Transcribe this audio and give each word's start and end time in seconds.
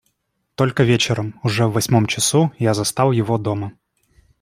Только 0.55 0.81
вечером, 0.83 1.39
уже 1.43 1.67
в 1.67 1.73
восьмом 1.73 2.07
часу, 2.07 2.51
я 2.57 2.73
застал 2.73 3.11
его 3.11 3.37
дома. 3.37 3.73